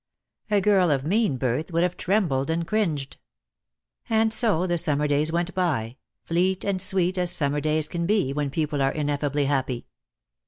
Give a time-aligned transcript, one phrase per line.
[0.49, 3.17] A girl of mean birth would have trembled and cringed.
[4.09, 8.33] And so the summer days went by, fleet and sweet as summer days can be
[8.33, 9.85] when people are ineffably happy.